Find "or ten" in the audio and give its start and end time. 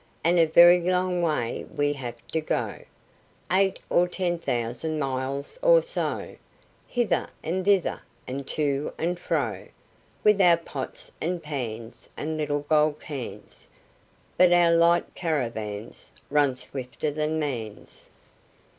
3.87-4.39